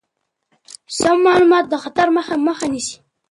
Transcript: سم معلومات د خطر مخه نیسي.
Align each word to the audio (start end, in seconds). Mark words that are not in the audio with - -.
سم 0.97 1.17
معلومات 1.27 1.65
د 1.69 1.73
خطر 1.83 2.07
مخه 2.47 2.65
نیسي. 2.73 2.95